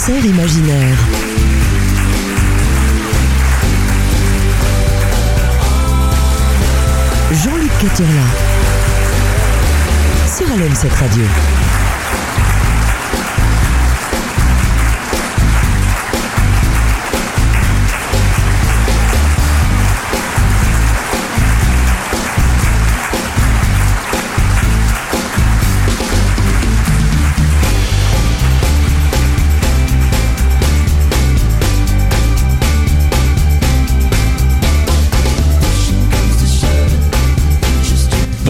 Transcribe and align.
concert 0.00 0.24
imaginaire. 0.24 0.98
Jean-Luc 7.32 7.70
Caturla. 7.78 8.22
Sur 10.26 10.46
LM7 10.46 10.88
Radio. 10.98 11.24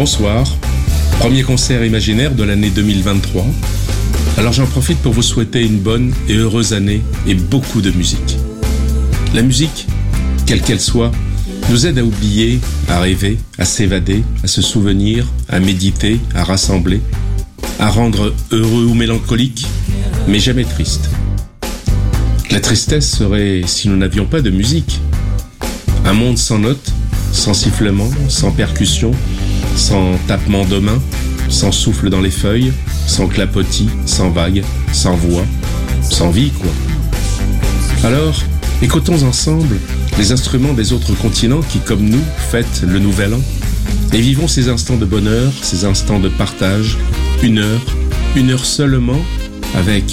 Bonsoir, 0.00 0.46
premier 1.18 1.42
concert 1.42 1.84
imaginaire 1.84 2.34
de 2.34 2.42
l'année 2.42 2.70
2023. 2.70 3.44
Alors 4.38 4.54
j'en 4.54 4.64
profite 4.64 4.96
pour 5.00 5.12
vous 5.12 5.20
souhaiter 5.20 5.60
une 5.60 5.78
bonne 5.78 6.14
et 6.26 6.36
heureuse 6.36 6.72
année 6.72 7.02
et 7.26 7.34
beaucoup 7.34 7.82
de 7.82 7.90
musique. 7.90 8.38
La 9.34 9.42
musique, 9.42 9.86
quelle 10.46 10.62
qu'elle 10.62 10.80
soit, 10.80 11.12
nous 11.68 11.86
aide 11.86 11.98
à 11.98 12.02
oublier, 12.02 12.60
à 12.88 13.00
rêver, 13.00 13.36
à 13.58 13.66
s'évader, 13.66 14.24
à 14.42 14.46
se 14.46 14.62
souvenir, 14.62 15.26
à 15.50 15.60
méditer, 15.60 16.18
à 16.34 16.44
rassembler, 16.44 17.02
à 17.78 17.90
rendre 17.90 18.34
heureux 18.52 18.86
ou 18.86 18.94
mélancolique, 18.94 19.66
mais 20.26 20.38
jamais 20.38 20.64
triste. 20.64 21.10
La 22.50 22.60
tristesse 22.60 23.18
serait 23.18 23.64
si 23.66 23.90
nous 23.90 23.98
n'avions 23.98 24.24
pas 24.24 24.40
de 24.40 24.48
musique. 24.48 24.98
Un 26.06 26.14
monde 26.14 26.38
sans 26.38 26.58
notes, 26.58 26.90
sans 27.32 27.52
sifflement, 27.52 28.10
sans 28.28 28.50
percussion, 28.50 29.12
sans 29.76 30.16
tapement 30.26 30.64
de 30.64 30.78
main, 30.78 31.00
sans 31.48 31.72
souffle 31.72 32.10
dans 32.10 32.20
les 32.20 32.30
feuilles, 32.30 32.72
sans 33.06 33.26
clapotis, 33.26 33.88
sans 34.06 34.30
vague, 34.30 34.62
sans 34.92 35.14
voix, 35.14 35.44
sans 36.02 36.30
vie, 36.30 36.50
quoi. 36.50 36.70
Alors, 38.04 38.34
écoutons 38.82 39.22
ensemble 39.22 39.76
les 40.18 40.32
instruments 40.32 40.72
des 40.72 40.92
autres 40.92 41.14
continents 41.14 41.60
qui, 41.60 41.78
comme 41.78 42.08
nous, 42.08 42.22
fêtent 42.50 42.82
le 42.86 42.98
nouvel 42.98 43.34
an, 43.34 43.40
et 44.12 44.20
vivons 44.20 44.48
ces 44.48 44.68
instants 44.68 44.96
de 44.96 45.04
bonheur, 45.04 45.52
ces 45.62 45.84
instants 45.84 46.18
de 46.18 46.28
partage, 46.28 46.98
une 47.42 47.58
heure, 47.58 47.80
une 48.36 48.50
heure 48.50 48.64
seulement, 48.64 49.20
avec 49.74 50.04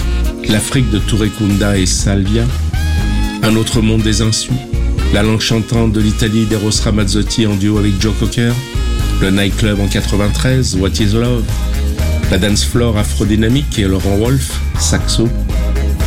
l'Afrique 0.50 0.90
de 0.92 1.00
Tourekunda 1.00 1.78
et 1.78 1.86
Salvia, 1.86 2.46
un 3.44 3.56
autre 3.56 3.82
monde 3.82 4.02
des 4.02 4.22
insus, 4.22 4.52
la 5.14 5.24
langue 5.24 5.42
chantante 5.42 5.94
de 5.94 6.02
l'Italie 6.02 6.46
d'Eros 6.46 6.82
Ramazzotti 6.84 7.48
en 7.48 7.56
duo 7.56 7.78
avec 7.78 8.00
Joe 8.02 8.14
Cocker, 8.20 8.54
le 9.22 9.32
nightclub 9.32 9.80
en 9.80 9.88
93, 9.88 10.78
What 10.80 10.90
is 11.00 11.14
Love, 11.14 11.44
la 12.30 12.38
dance 12.38 12.64
floor 12.64 12.98
afrodynamique 12.98 13.80
et 13.80 13.84
Laurent 13.84 14.18
Wolf, 14.18 14.60
saxo, 14.80 15.28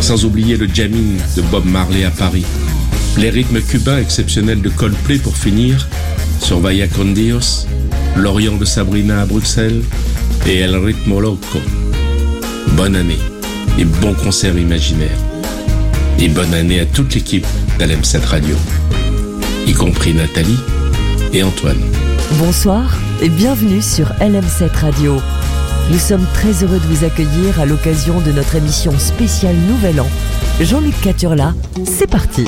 sans 0.00 0.24
oublier 0.24 0.56
le 0.56 0.68
jamming 0.72 1.18
de 1.36 1.42
Bob 1.42 1.64
Marley 1.64 2.04
à 2.04 2.10
Paris, 2.10 2.44
les 3.18 3.30
rythmes 3.30 3.60
cubains 3.60 3.98
exceptionnels 3.98 4.60
de 4.60 4.68
Coldplay 4.68 5.18
pour 5.18 5.36
finir, 5.36 5.88
sur 6.40 6.60
Vaya 6.60 6.86
con 6.86 7.06
Dios, 7.06 7.66
l'Orient 8.16 8.56
de 8.56 8.64
Sabrina 8.64 9.22
à 9.22 9.26
Bruxelles 9.26 9.82
et 10.46 10.58
El 10.58 10.76
Ritmo 10.76 11.20
Loco. 11.20 11.58
Bonne 12.76 12.96
année 12.96 13.18
et 13.78 13.84
bon 13.84 14.14
concert 14.14 14.56
imaginaire. 14.56 15.18
Et 16.18 16.28
bonne 16.28 16.54
année 16.54 16.80
à 16.80 16.86
toute 16.86 17.14
l'équipe 17.14 17.46
d'Alem7 17.78 18.24
Radio, 18.24 18.56
y 19.66 19.72
compris 19.72 20.14
Nathalie 20.14 20.58
et 21.32 21.42
Antoine. 21.42 21.80
Bonsoir 22.38 22.96
et 23.22 23.28
bienvenue 23.28 23.82
sur 23.82 24.06
LM7 24.20 24.74
Radio. 24.80 25.16
Nous 25.90 25.98
sommes 25.98 26.24
très 26.32 26.64
heureux 26.64 26.78
de 26.78 26.86
vous 26.86 27.04
accueillir 27.04 27.60
à 27.60 27.66
l'occasion 27.66 28.20
de 28.20 28.32
notre 28.32 28.56
émission 28.56 28.92
spéciale 28.98 29.56
Nouvel 29.56 30.00
An. 30.00 30.08
Jean-Luc 30.60 30.98
Caturla, 31.02 31.54
c'est 31.84 32.10
parti. 32.10 32.46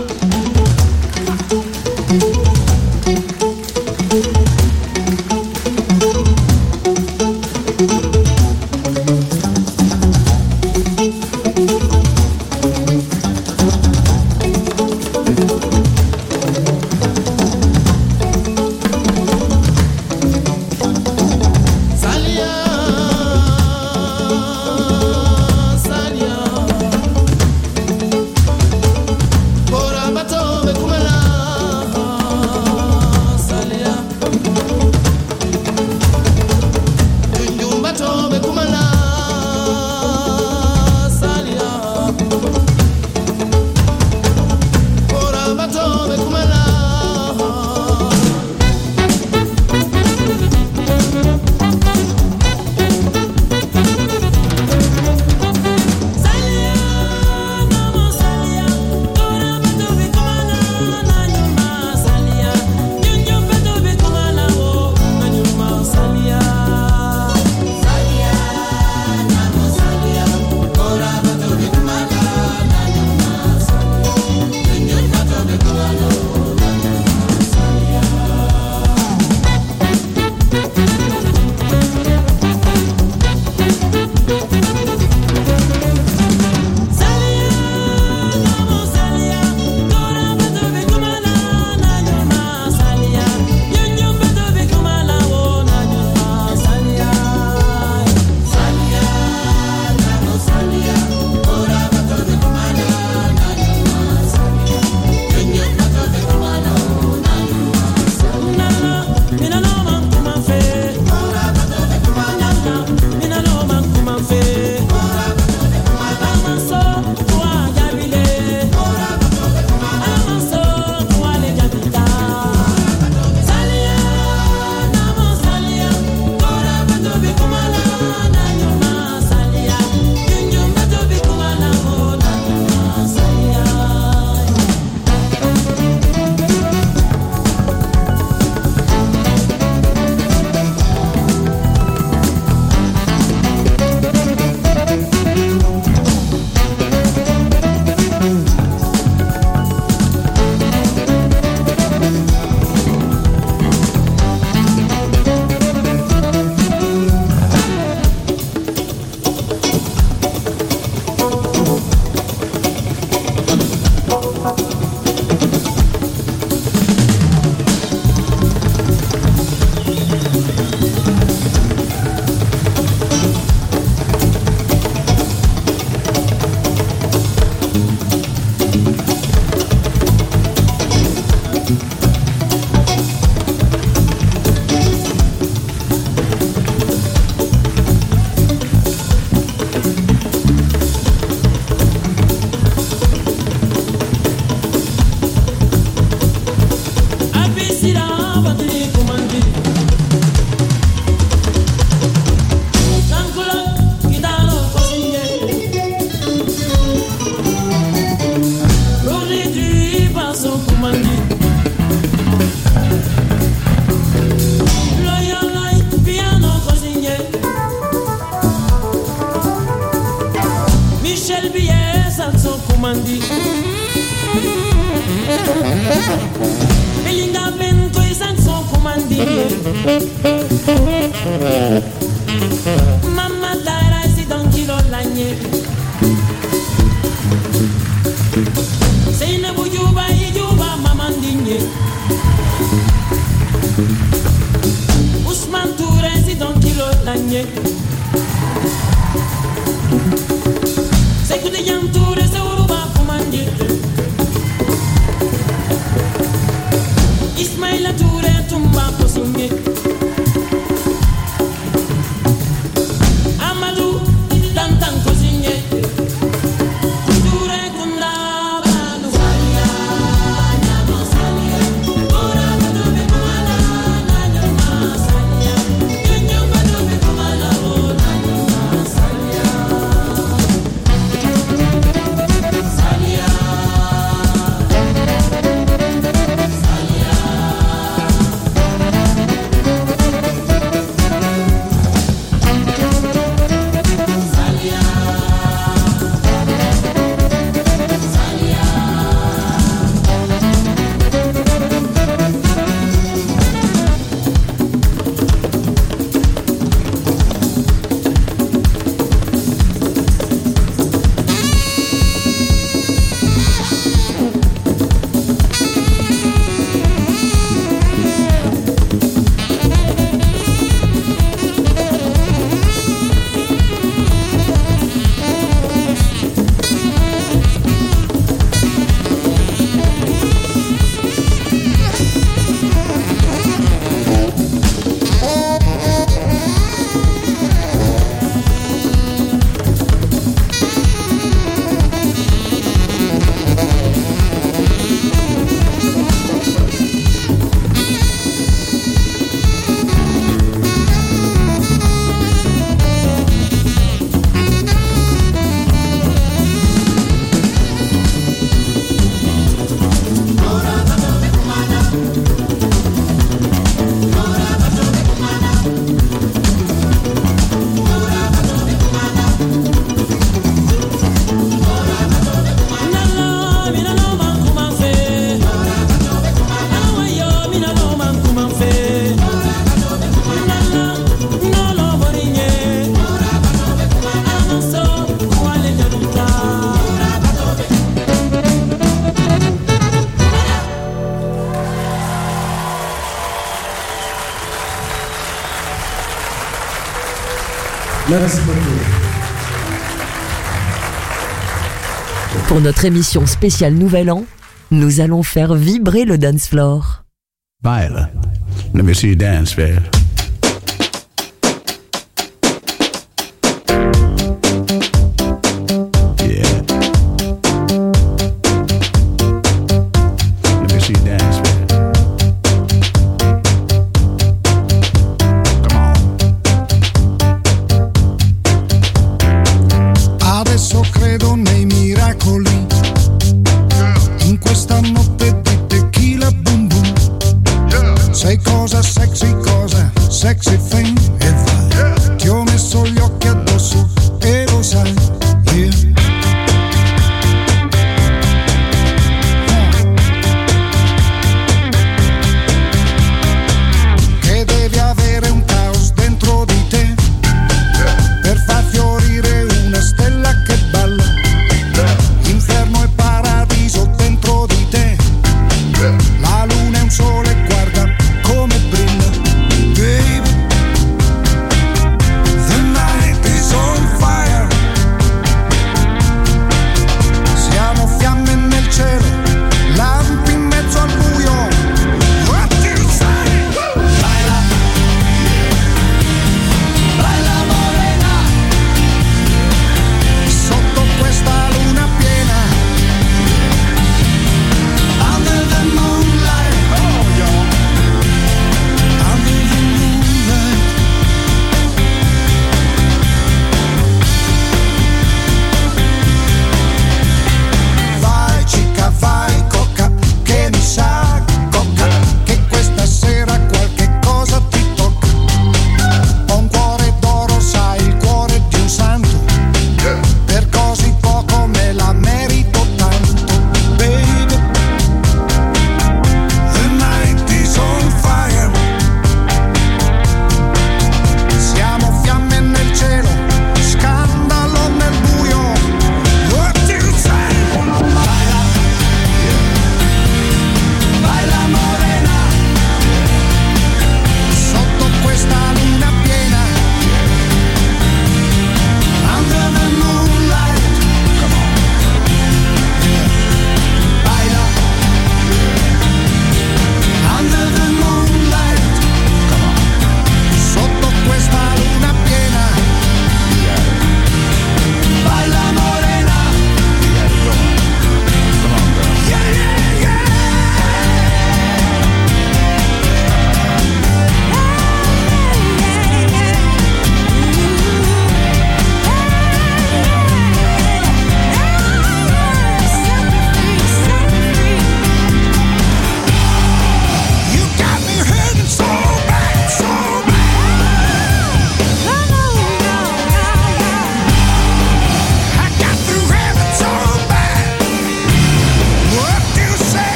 Notre 402.72 402.86
émission 402.86 403.26
spéciale 403.26 403.74
Nouvel 403.74 404.10
An, 404.10 404.24
nous 404.70 405.00
allons 405.00 405.22
faire 405.22 405.54
vibrer 405.54 406.06
le 406.06 406.16
dance 406.16 406.48
floor. 406.48 407.04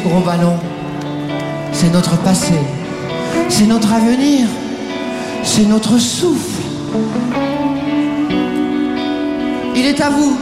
Gros 0.00 0.20
ballon. 0.20 0.56
C'est 1.72 1.92
notre 1.92 2.16
passé, 2.18 2.54
c'est 3.48 3.66
notre 3.66 3.92
avenir, 3.92 4.46
c'est 5.42 5.66
notre 5.66 5.98
souffle. 5.98 6.62
Il 9.76 9.86
est 9.86 10.00
à 10.00 10.10
vous, 10.10 10.36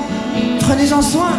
prenez-en 0.60 1.02
soin. 1.02 1.32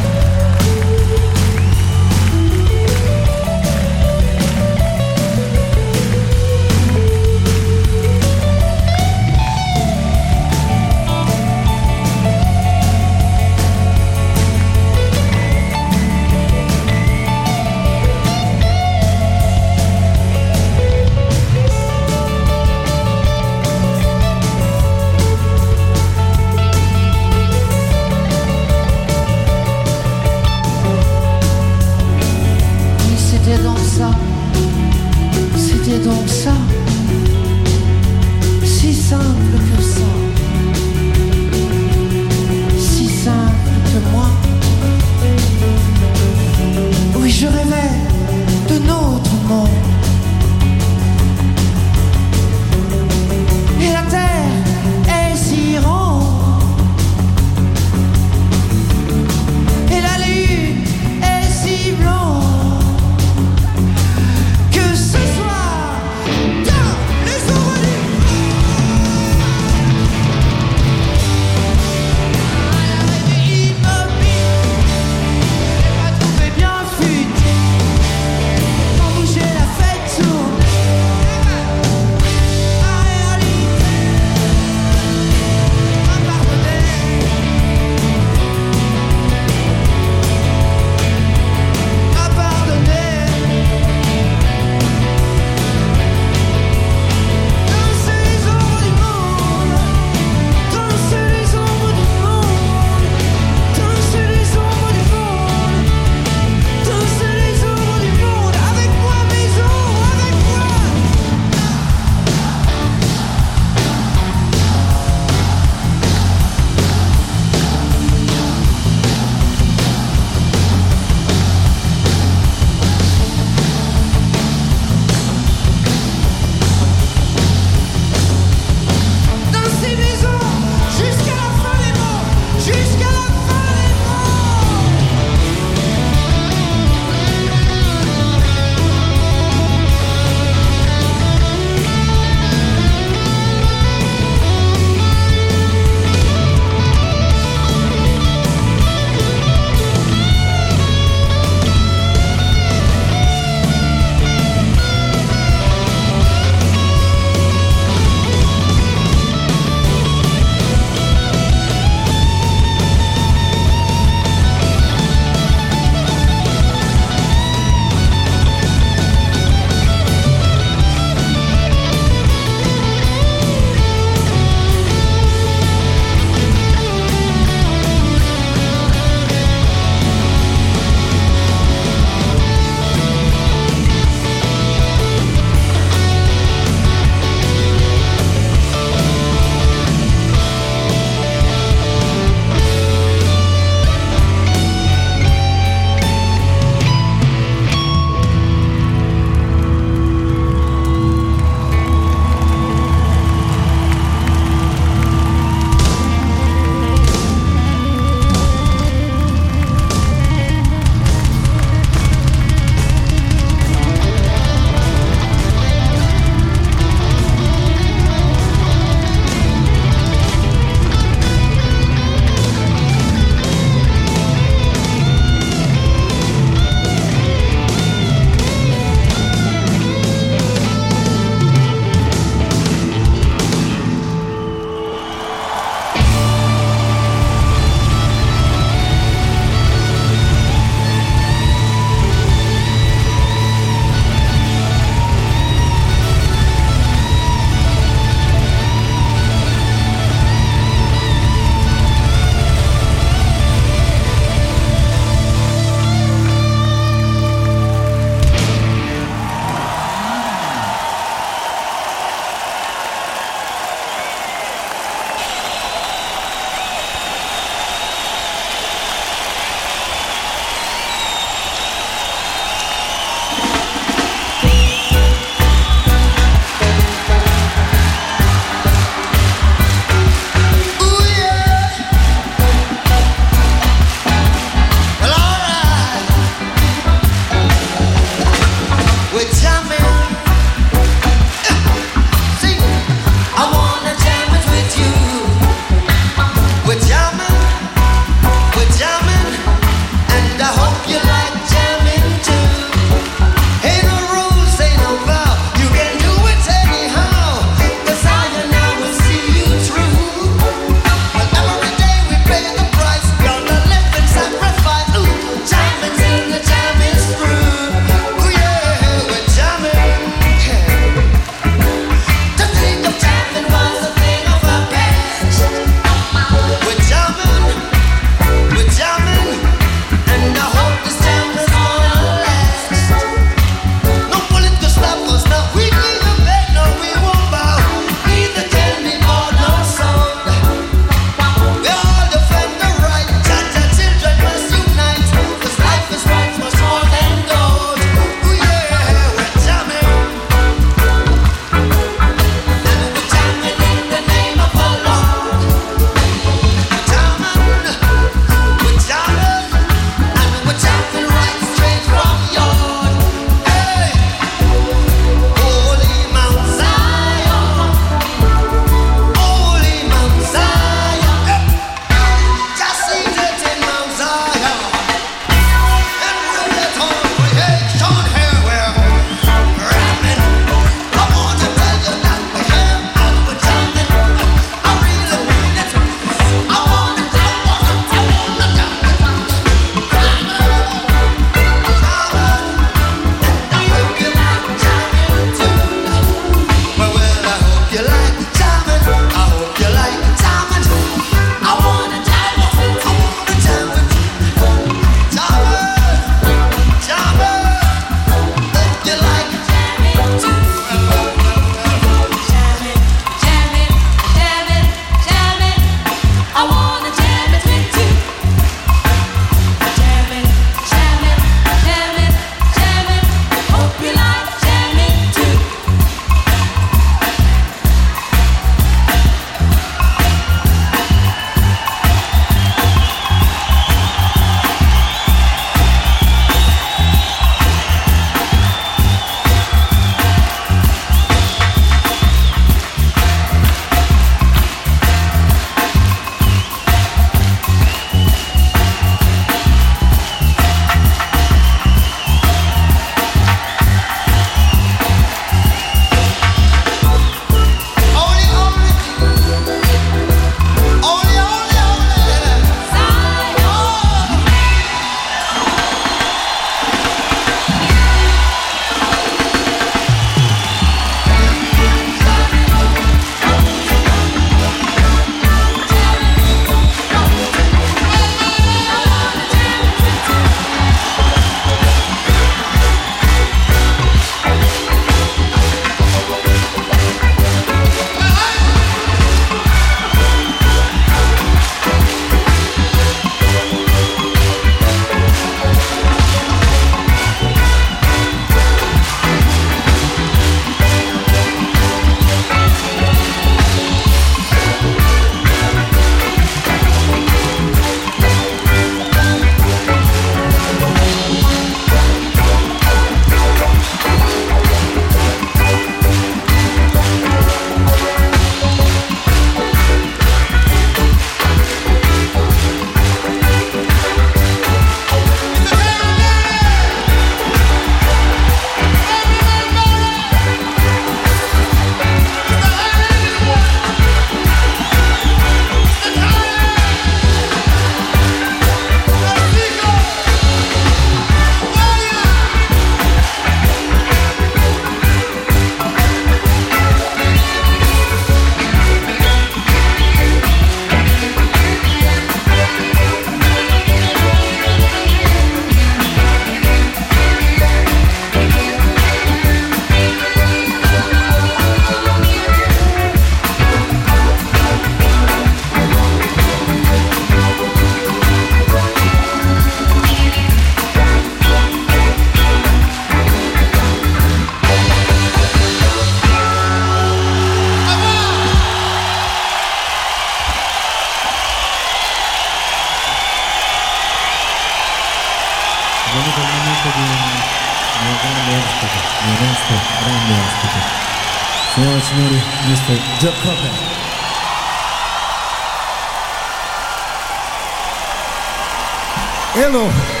Brazil. 599.61 600.00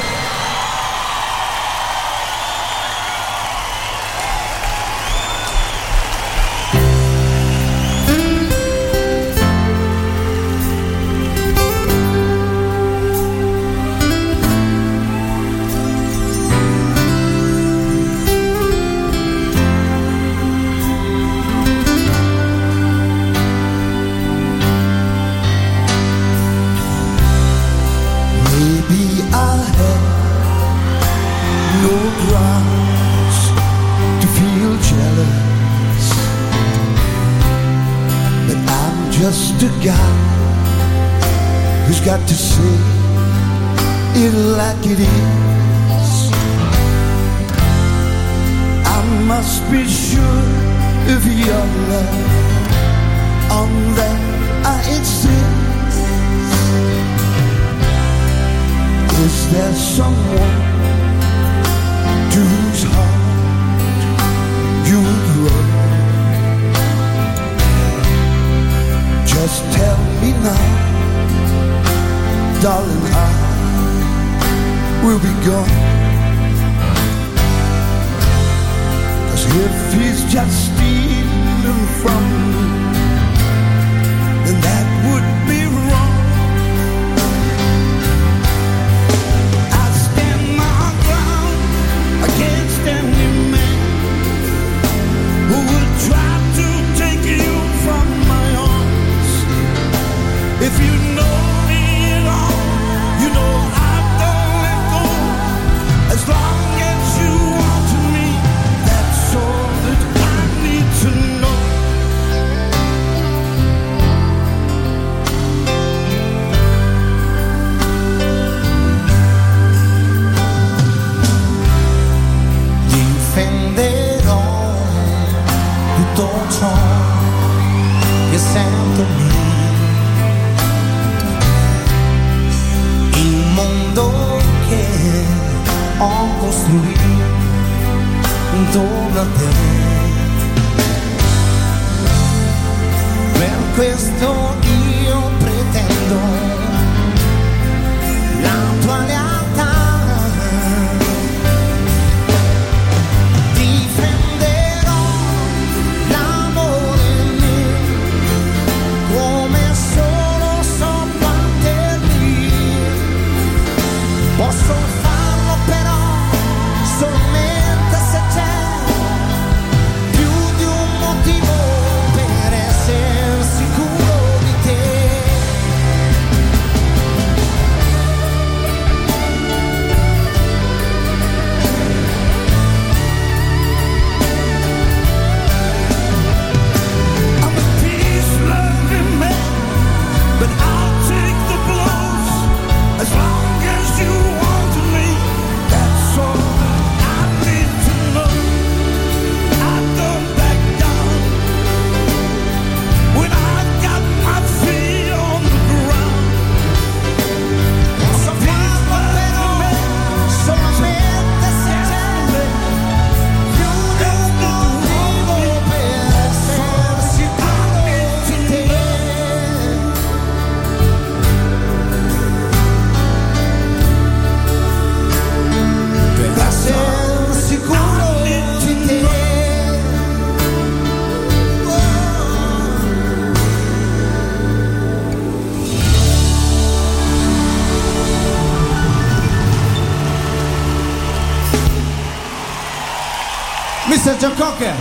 Mr. 244.01 244.19
Joe 244.19 244.33
Cocker. 244.33 244.73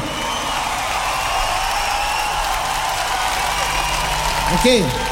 Ok. 4.54 5.09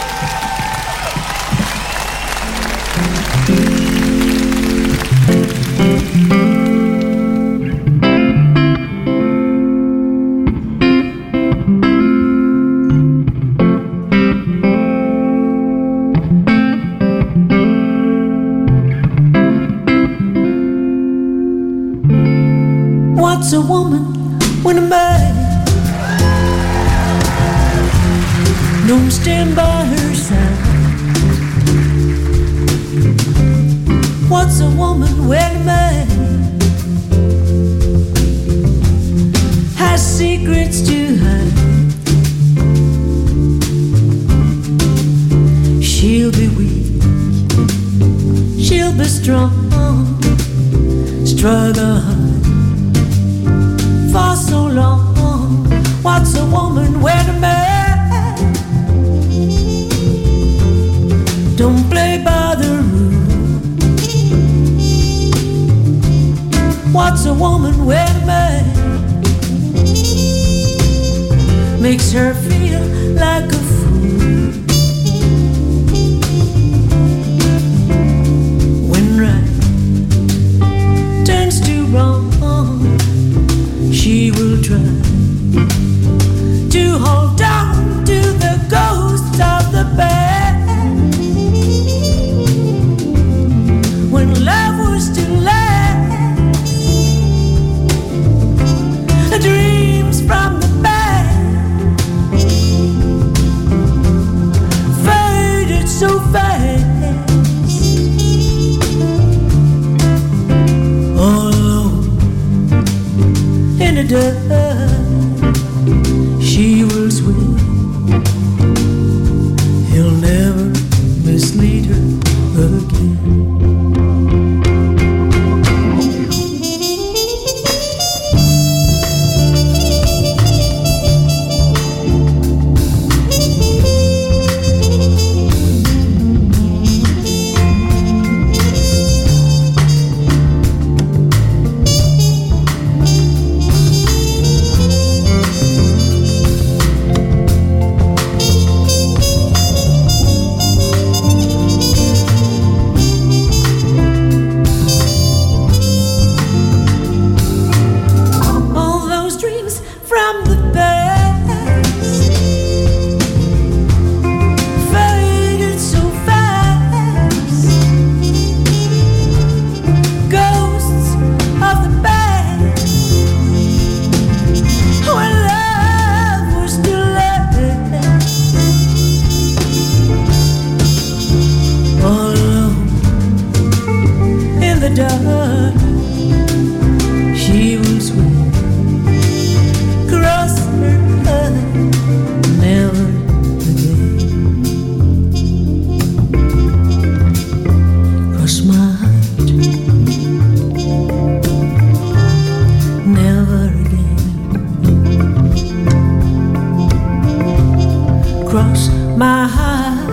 across 208.49 208.89
my 209.19 209.47
heart. 209.47 210.09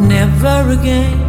Never 0.00 0.70
again. 0.72 1.25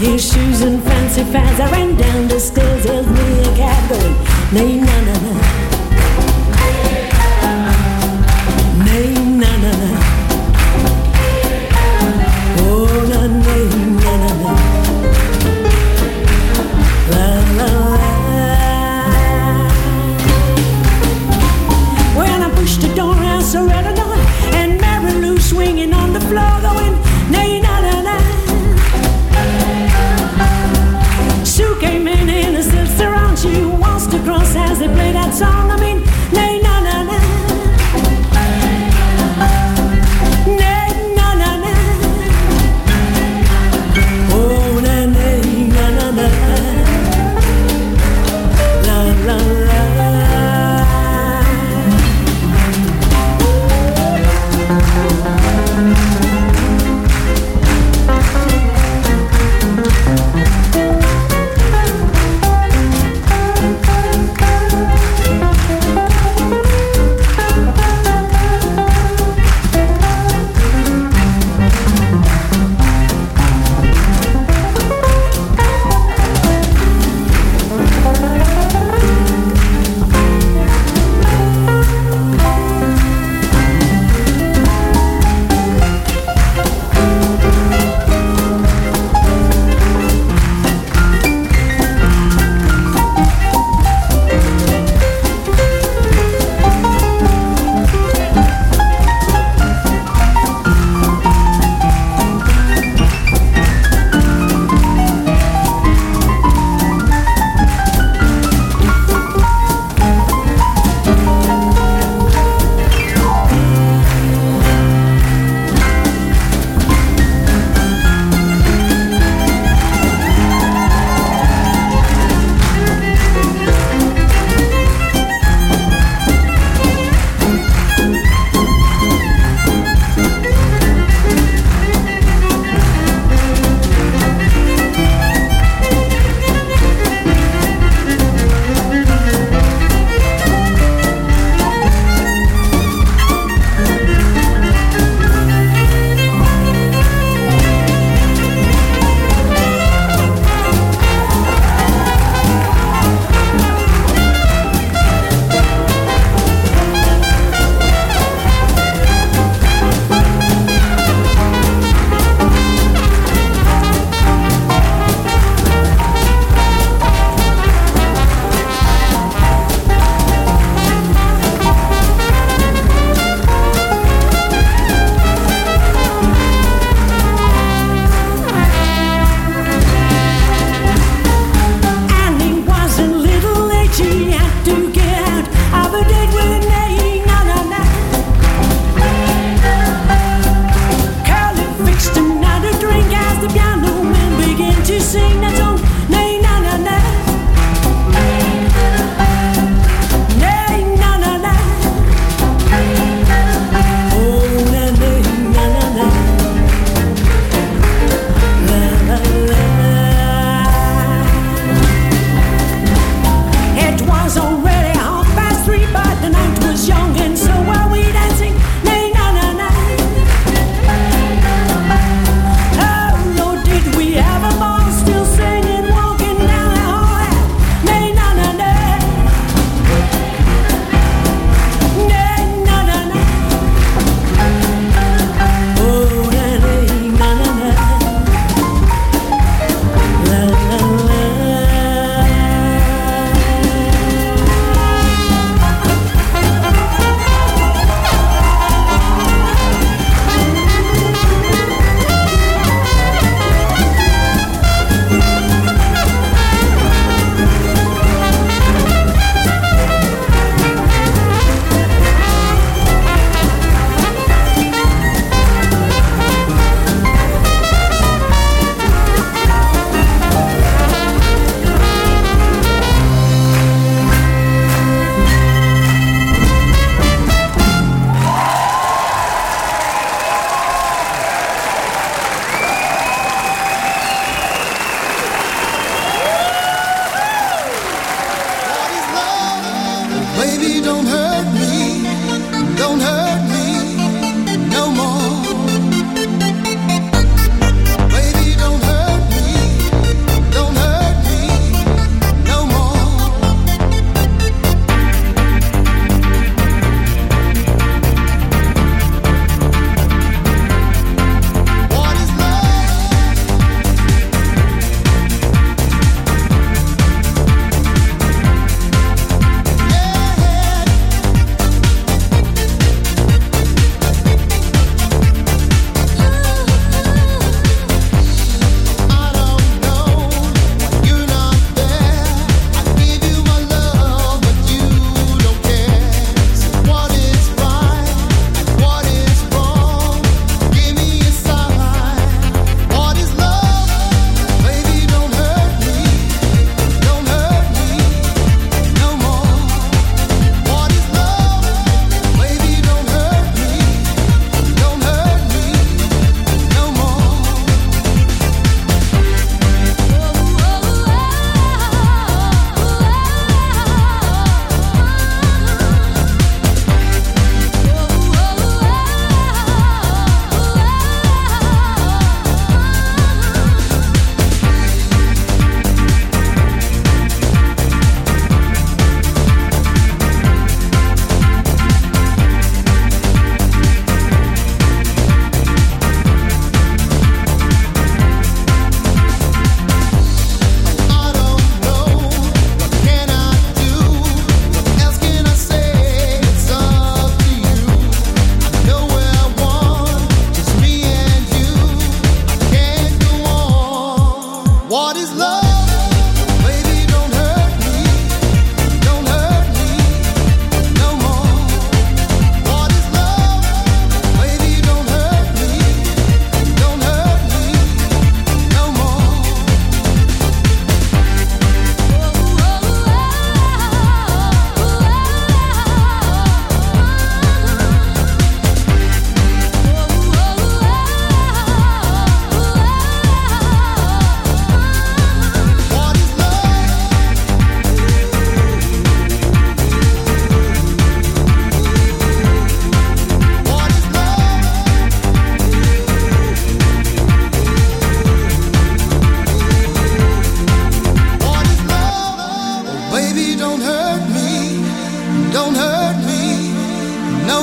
his 0.00 0.32
shoes 0.32 0.62
and 0.62 0.82
fancy 0.82 1.24
fads. 1.24 1.60
I 1.60 1.70
ran 1.70 1.94
down 1.94 2.28
the 2.28 2.40
stairs, 2.40 2.84
there's 2.84 3.06
me 3.06 3.40
a 3.40 3.56
cat 3.56 3.90
going, 3.90 4.84
na, 4.84 5.00
na, 5.04 5.20
na. 5.20 5.59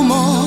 amor. 0.08 0.47